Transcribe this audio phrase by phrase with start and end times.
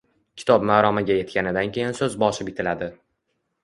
[0.43, 2.95] Kitob maromiga yetganidan keyin so‘zboshi bitiladi.